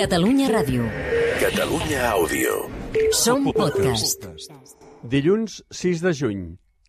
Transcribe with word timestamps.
Catalunya 0.00 0.48
Ràdio. 0.48 0.84
Catalunya 1.40 2.00
Àudio. 2.12 2.70
Som 3.12 3.44
podcast. 3.52 4.26
Dilluns 5.02 5.62
6 5.70 6.02
de 6.04 6.12
juny. 6.12 6.42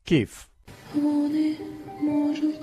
Kiev. 0.04 0.48
Вони 0.96 1.56
можуть 2.02 2.62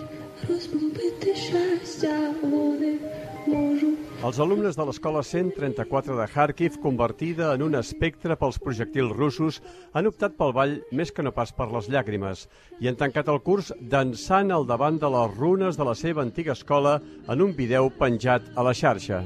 розбомбити 0.49 1.35
щастя, 1.35 2.35
вони 2.43 2.99
можуть. 3.47 3.99
Els 4.25 4.39
alumnes 4.39 4.75
de 4.77 4.85
l'escola 4.85 5.23
134 5.23 6.17
de 6.21 6.27
Kharkiv, 6.27 6.81
convertida 6.83 7.55
en 7.55 7.63
un 7.63 7.75
espectre 7.79 8.35
pels 8.37 8.59
projectils 8.59 9.15
russos, 9.15 9.61
han 9.95 10.11
optat 10.11 10.35
pel 10.37 10.53
ball 10.53 10.75
més 10.93 11.13
que 11.15 11.23
no 11.23 11.31
pas 11.31 11.53
per 11.55 11.69
les 11.71 11.87
llàgrimes 11.89 12.49
i 12.83 12.89
han 12.91 12.99
tancat 12.99 13.31
el 13.31 13.39
curs 13.47 13.73
dansant 13.81 14.51
al 14.51 14.67
davant 14.67 14.99
de 14.99 15.09
les 15.17 15.37
runes 15.39 15.79
de 15.79 15.85
la 15.87 15.95
seva 15.95 16.23
antiga 16.27 16.53
escola 16.59 16.99
en 17.29 17.43
un 17.47 17.55
vídeo 17.55 17.91
penjat 18.03 18.43
a 18.57 18.67
la 18.67 18.75
xarxa. 18.75 19.23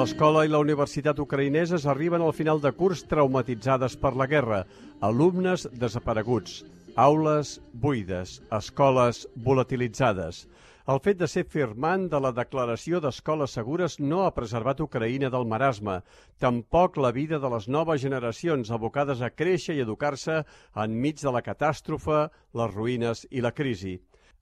L'escola 0.00 0.46
i 0.46 0.48
la 0.48 0.58
universitat 0.62 1.18
ucraïneses 1.20 1.86
arriben 1.88 2.22
al 2.24 2.32
final 2.32 2.60
de 2.60 2.70
curs 2.72 3.02
traumatitzades 3.08 3.96
per 4.00 4.14
la 4.16 4.26
guerra. 4.30 4.60
Alumnes 5.04 5.66
desapareguts, 5.82 6.62
aules 6.96 7.58
buides, 7.72 8.38
escoles 8.58 9.26
volatilitzades. 9.44 10.46
El 10.90 11.00
fet 11.04 11.20
de 11.20 11.28
ser 11.28 11.44
firmant 11.52 12.08
de 12.12 12.20
la 12.24 12.32
declaració 12.36 13.00
d'escoles 13.04 13.52
segures 13.58 13.98
no 14.00 14.24
ha 14.24 14.34
preservat 14.36 14.80
Ucraïna 14.80 15.28
del 15.32 15.44
marasme, 15.52 16.00
tampoc 16.40 16.96
la 16.96 17.12
vida 17.12 17.38
de 17.38 17.50
les 17.52 17.68
noves 17.68 18.00
generacions 18.00 18.72
abocades 18.72 19.20
a 19.20 19.30
créixer 19.30 19.76
i 19.76 19.84
educar-se 19.84 20.42
enmig 20.84 21.20
de 21.20 21.34
la 21.36 21.44
catàstrofe, 21.46 22.24
les 22.56 22.74
ruïnes 22.74 23.26
i 23.30 23.44
la 23.44 23.52
crisi. 23.52 23.98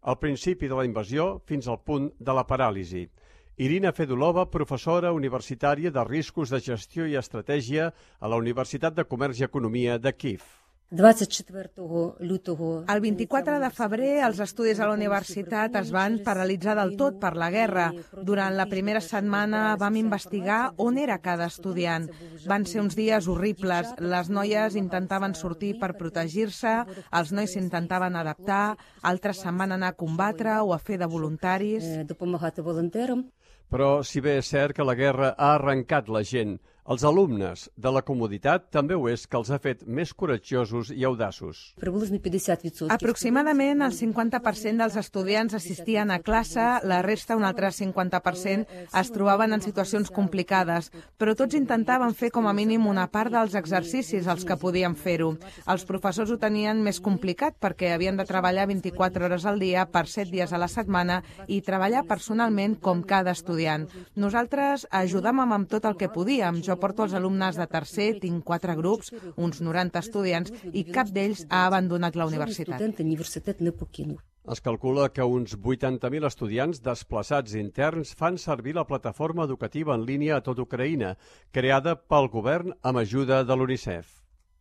Al 0.08 0.16
principi 0.16 0.68
de 0.70 0.76
la 0.76 0.86
invasió 0.88 1.24
fins 1.44 1.66
al 1.68 1.82
punt 1.84 2.06
de 2.18 2.34
la 2.36 2.46
paràlisi. 2.48 3.02
Irina 3.60 3.90
Fedulova, 3.92 4.46
professora 4.48 5.10
universitària 5.12 5.92
de 5.92 6.04
riscos 6.08 6.54
de 6.54 6.62
gestió 6.64 7.04
i 7.04 7.18
estratègia 7.20 7.90
a 7.92 8.30
la 8.32 8.38
Universitat 8.40 8.96
de 8.96 9.04
Comerç 9.04 9.42
i 9.42 9.48
Economia 9.50 9.98
de 10.00 10.14
Kiev. 10.16 10.46
24 10.93 12.17
лютого 12.19 12.85
El 12.87 13.01
24 13.01 13.59
de 13.59 13.69
febrer 13.73 14.11
els 14.27 14.37
estudis 14.43 14.77
a 14.77 14.85
la 14.85 14.93
universitat 14.93 15.73
es 15.79 15.89
van 15.89 16.19
paralitzar 16.21 16.75
del 16.77 16.93
tot 16.99 17.17
per 17.17 17.31
la 17.33 17.49
guerra. 17.49 17.87
Durant 18.21 18.53
la 18.53 18.67
primera 18.69 19.01
setmana 19.01 19.63
vam 19.81 19.97
investigar 19.97 20.75
on 20.77 20.99
era 21.01 21.17
cada 21.17 21.47
estudiant. 21.49 22.05
Van 22.45 22.67
ser 22.69 22.83
uns 22.83 22.93
dies 22.95 23.27
horribles. 23.27 23.95
Les 23.97 24.29
noies 24.29 24.77
intentaven 24.77 25.33
sortir 25.33 25.79
per 25.81 25.95
protegir-se, 25.97 26.75
els 27.09 27.33
nois 27.33 27.49
s'intentaven 27.49 28.15
adaptar, 28.15 28.77
altres 29.01 29.41
se'n 29.41 29.57
van 29.57 29.73
anar 29.73 29.95
a 29.95 29.97
combatre 29.97 30.59
o 30.61 30.75
a 30.77 30.79
fer 30.79 30.99
de 31.01 31.09
voluntaris. 31.09 31.83
е, 31.83 32.03
допомагати 32.03 32.61
волонтерам. 32.61 33.31
Però, 33.73 34.03
si 34.03 34.21
bé 34.21 34.37
és 34.37 34.45
cert 34.45 34.75
que 34.77 34.85
la 34.85 34.93
guerra 34.93 35.33
ha 35.33 35.55
arrencat 35.55 36.09
la 36.09 36.21
gent, 36.21 36.59
els 36.88 37.02
alumnes 37.04 37.66
de 37.76 37.90
la 37.92 38.00
comoditat 38.00 38.70
també 38.72 38.96
ho 38.96 39.02
és 39.12 39.26
que 39.28 39.36
els 39.36 39.50
ha 39.52 39.58
fet 39.60 39.82
més 39.84 40.14
coratjosos 40.16 40.88
i 40.88 41.02
audaços. 41.04 41.58
Aproximadament 42.94 43.84
el 43.84 43.92
50% 43.92 44.80
dels 44.80 44.96
estudiants 44.96 45.52
assistien 45.58 46.08
a 46.08 46.16
classe, 46.24 46.64
la 46.88 47.02
resta, 47.04 47.36
un 47.36 47.44
altre 47.44 47.68
50%, 47.76 48.64
es 49.02 49.12
trobaven 49.12 49.52
en 49.52 49.60
situacions 49.60 50.08
complicades, 50.08 50.88
però 51.20 51.34
tots 51.36 51.58
intentaven 51.58 52.16
fer 52.16 52.30
com 52.32 52.48
a 52.48 52.54
mínim 52.56 52.88
una 52.88 53.04
part 53.12 53.36
dels 53.36 53.58
exercicis 53.60 54.24
els 54.24 54.48
que 54.48 54.56
podien 54.56 54.96
fer-ho. 54.96 55.34
Els 55.68 55.84
professors 55.84 56.32
ho 56.32 56.40
tenien 56.40 56.80
més 56.80 57.02
complicat 57.04 57.60
perquè 57.60 57.92
havien 57.92 58.16
de 58.16 58.24
treballar 58.24 58.64
24 58.72 59.28
hores 59.28 59.44
al 59.44 59.60
dia 59.60 59.84
per 59.92 60.06
7 60.08 60.32
dies 60.32 60.56
a 60.56 60.62
la 60.64 60.72
setmana 60.72 61.20
i 61.52 61.60
treballar 61.60 62.06
personalment 62.08 62.80
com 62.80 63.04
cada 63.04 63.36
estudiant. 63.36 63.84
Nosaltres 64.16 64.88
ajudàvem 64.88 65.52
amb 65.52 65.68
tot 65.68 65.84
el 65.84 66.00
que 66.00 66.08
podíem. 66.08 66.64
Jo 66.64 66.77
porto 66.80 67.04
els 67.06 67.14
alumnes 67.18 67.58
de 67.60 67.66
tercer, 67.70 68.08
tinc 68.22 68.44
quatre 68.44 68.74
grups, 68.78 69.12
uns 69.36 69.60
90 69.64 70.02
estudiants, 70.04 70.54
i 70.72 70.84
cap 70.88 71.12
d'ells 71.14 71.44
ha 71.48 71.66
abandonat 71.66 72.16
la 72.16 72.26
universitat. 72.30 72.80
Es 74.48 74.62
calcula 74.64 75.10
que 75.12 75.24
uns 75.28 75.52
80.000 75.58 76.24
estudiants 76.24 76.78
desplaçats 76.84 77.56
interns 77.62 78.14
fan 78.16 78.38
servir 78.40 78.72
la 78.78 78.86
plataforma 78.88 79.44
educativa 79.44 79.92
en 79.98 80.06
línia 80.08 80.38
a 80.38 80.44
tot 80.46 80.62
Ucraïna, 80.64 81.16
creada 81.52 81.98
pel 82.00 82.30
govern 82.32 82.72
amb 82.80 83.02
ajuda 83.04 83.42
de 83.44 83.58
l'UNICEF 83.60 84.17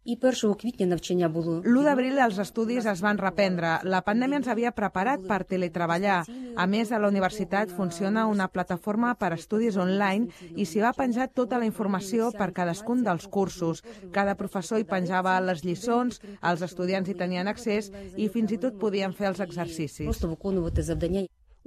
І 0.06 0.18
1 0.22 0.54
квітня 0.54 0.86
навчання 0.86 1.28
було 1.28 1.52
L'1 1.60 1.84
d'abril 1.86 2.16
els 2.18 2.38
estudis 2.42 2.86
es 2.90 3.00
van 3.04 3.20
reprendre. 3.22 3.68
La 3.86 4.00
pandèmia 4.02 4.40
ens 4.40 4.48
havia 4.50 4.72
preparat 4.74 5.20
per 5.28 5.44
teletreballar. 5.46 6.24
A 6.56 6.66
més, 6.66 6.90
a 6.90 6.98
la 6.98 7.10
universitat 7.12 7.70
funciona 7.70 8.24
una 8.26 8.48
plataforma 8.48 9.12
per 9.20 9.30
estudis 9.36 9.78
online 9.84 10.26
i 10.56 10.66
s'hi 10.66 10.82
va 10.82 10.90
penjar 10.96 11.28
tota 11.40 11.60
la 11.62 11.68
informació 11.70 12.32
per 12.34 12.50
cadascun 12.56 13.04
dels 13.06 13.28
cursos. 13.36 13.84
Cada 14.16 14.34
professor 14.34 14.82
hi 14.82 14.88
penjava 14.90 15.36
les 15.40 15.62
lliçons, 15.62 16.18
els 16.50 16.66
estudiants 16.68 17.08
hi 17.08 17.14
tenien 17.22 17.46
accés 17.46 17.92
i 18.16 18.26
fins 18.28 18.50
i 18.50 18.58
tot 18.58 18.82
podien 18.82 19.14
fer 19.14 19.30
els 19.30 19.40
exercicis. 19.46 20.10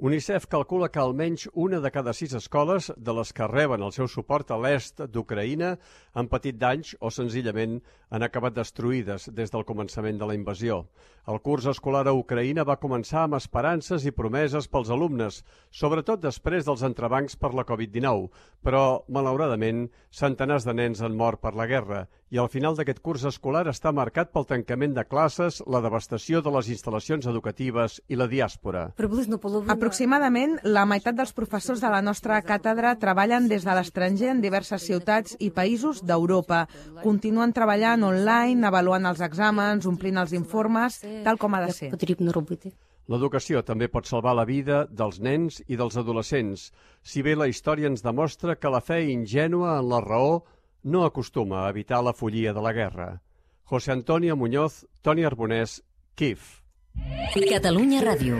Unicef 0.01 0.47
calcula 0.49 0.87
que 0.89 0.97
almenys 0.97 1.43
una 1.53 1.77
de 1.79 1.89
cada 1.93 2.09
sis 2.17 2.31
escoles 2.33 2.87
de 2.97 3.13
les 3.13 3.29
que 3.37 3.45
reben 3.45 3.83
el 3.85 3.91
seu 3.93 4.07
suport 4.09 4.49
a 4.49 4.55
l'est 4.57 5.03
d'Ucraïna 5.13 5.75
han 6.17 6.29
patit 6.31 6.55
danys 6.57 6.95
o 7.05 7.11
senzillament 7.13 7.75
han 8.09 8.25
acabat 8.25 8.55
destruïdes 8.55 9.27
des 9.37 9.53
del 9.53 9.61
començament 9.61 10.17
de 10.17 10.25
la 10.25 10.33
invasió. 10.33 10.79
El 11.29 11.37
curs 11.45 11.67
escolar 11.69 12.01
a 12.09 12.15
Ucraïna 12.17 12.65
va 12.65 12.79
començar 12.81 13.27
amb 13.27 13.37
esperances 13.37 14.07
i 14.09 14.15
promeses 14.21 14.65
pels 14.65 14.89
alumnes, 14.89 15.43
sobretot 15.69 16.25
després 16.25 16.65
dels 16.65 16.81
entrebancs 16.81 17.37
per 17.37 17.53
la 17.53 17.67
Covid-19, 17.69 18.31
però, 18.65 19.03
malauradament, 19.05 19.85
centenars 20.09 20.65
de 20.65 20.73
nens 20.81 21.05
han 21.05 21.13
mort 21.13 21.45
per 21.45 21.53
la 21.53 21.69
guerra 21.69 22.07
i 22.31 22.39
el 22.39 22.47
final 22.47 22.77
d'aquest 22.77 23.01
curs 23.03 23.25
escolar 23.27 23.65
està 23.67 23.91
marcat 23.91 24.29
pel 24.31 24.45
tancament 24.47 24.93
de 24.95 25.03
classes, 25.03 25.59
la 25.67 25.81
devastació 25.83 26.39
de 26.41 26.53
les 26.55 26.69
instal·lacions 26.71 27.27
educatives 27.27 27.97
i 28.07 28.15
la 28.15 28.27
diàspora. 28.31 28.85
Aproximadament 29.75 30.55
la 30.63 30.85
meitat 30.87 31.17
dels 31.17 31.35
professors 31.35 31.83
de 31.83 31.91
la 31.91 31.99
nostra 32.01 32.39
càtedra 32.47 32.93
treballen 33.01 33.49
des 33.51 33.67
de 33.67 33.75
l'estranger 33.75 34.29
en 34.31 34.39
diverses 34.43 34.85
ciutats 34.87 35.35
i 35.39 35.49
països 35.51 35.99
d'Europa. 36.07 36.63
Continuen 37.03 37.51
treballant 37.51 38.07
online, 38.07 38.63
avaluant 38.67 39.11
els 39.11 39.19
exàmens, 39.27 39.89
omplint 39.91 40.23
els 40.23 40.31
informes, 40.31 41.01
tal 41.27 41.37
com 41.41 41.59
ha 41.59 41.65
de 41.67 41.75
ser. 41.75 41.91
L'educació 43.11 43.59
també 43.67 43.89
pot 43.91 44.07
salvar 44.07 44.37
la 44.37 44.47
vida 44.47 44.85
dels 44.87 45.19
nens 45.19 45.59
i 45.67 45.75
dels 45.75 45.97
adolescents, 45.99 46.69
si 47.03 47.25
bé 47.25 47.35
la 47.35 47.49
història 47.51 47.91
ens 47.91 48.05
demostra 48.05 48.55
que 48.55 48.71
la 48.71 48.79
fe 48.79 49.01
ingènua 49.11 49.79
en 49.81 49.89
la 49.91 49.99
raó 50.05 50.43
no 50.83 51.05
acostuma 51.05 51.65
a 51.65 51.69
evitar 51.69 52.03
la 52.03 52.13
follia 52.13 52.53
de 52.53 52.61
la 52.61 52.73
guerra. 52.73 53.21
José 53.63 53.91
Antonio 53.91 54.35
Muñoz, 54.35 54.87
Toni 55.01 55.23
Arbonès, 55.23 55.83
Kiev. 56.15 56.39
Catalunya 57.49 58.01
Ràdio. 58.01 58.35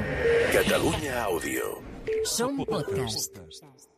Catalunya 0.51 1.23
Àudio. 1.23 1.81
Som 2.25 2.57
podcast. 2.65 3.90